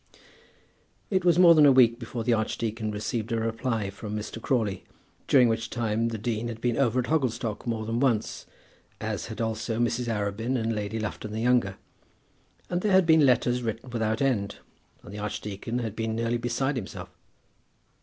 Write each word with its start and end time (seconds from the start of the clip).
It 1.11 1.23
was 1.23 1.37
more 1.37 1.53
than 1.53 1.67
a 1.67 1.71
week 1.71 1.99
before 1.99 2.23
the 2.23 2.33
archdeacon 2.33 2.89
received 2.89 3.31
a 3.31 3.39
reply 3.39 3.91
from 3.91 4.17
Mr. 4.17 4.41
Crawley, 4.41 4.83
during 5.27 5.47
which 5.47 5.69
time 5.69 6.07
the 6.07 6.17
dean 6.17 6.47
had 6.47 6.59
been 6.59 6.75
over 6.75 7.01
at 7.01 7.05
Hogglestock 7.05 7.67
more 7.67 7.85
than 7.85 7.99
once, 7.99 8.47
as 8.99 9.27
had 9.27 9.39
also 9.39 9.77
Mrs. 9.77 10.07
Arabin 10.07 10.57
and 10.57 10.73
Lady 10.73 10.97
Lufton 10.97 11.31
the 11.33 11.39
younger, 11.41 11.75
and 12.67 12.81
there 12.81 12.93
had 12.93 13.05
been 13.05 13.27
letters 13.27 13.61
written 13.61 13.91
without 13.91 14.23
end, 14.23 14.55
and 15.03 15.13
the 15.13 15.19
archdeacon 15.19 15.77
had 15.77 15.95
been 15.95 16.15
nearly 16.15 16.39
beside 16.39 16.77
himself. 16.77 17.11